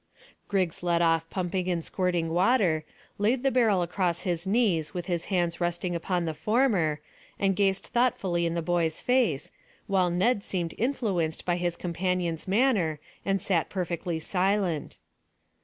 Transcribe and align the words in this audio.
Griggs 0.47 0.81
left 0.81 1.03
off 1.03 1.29
pumping 1.29 1.69
and 1.69 1.85
squirting 1.85 2.29
water, 2.29 2.83
laid 3.19 3.43
the 3.43 3.51
barrel 3.51 3.83
across 3.83 4.21
his 4.21 4.47
knees 4.47 4.95
with 4.95 5.05
his 5.05 5.25
hands 5.25 5.61
resting 5.61 5.93
upon 5.93 6.25
the 6.25 6.33
former, 6.33 6.99
and 7.37 7.55
gazed 7.55 7.85
thoughtfully 7.85 8.47
in 8.47 8.55
the 8.55 8.63
boy's 8.63 8.99
face, 8.99 9.51
while 9.85 10.09
Ned 10.09 10.43
seemed 10.43 10.73
influenced 10.79 11.45
by 11.45 11.55
his 11.57 11.77
companion's 11.77 12.47
manner 12.47 12.99
and 13.23 13.39
sat 13.39 13.69
perfectly 13.69 14.19
silent. 14.19 14.97